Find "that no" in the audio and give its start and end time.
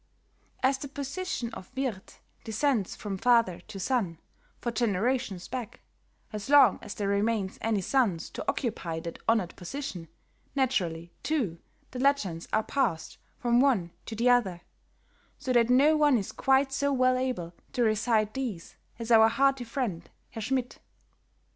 15.53-15.95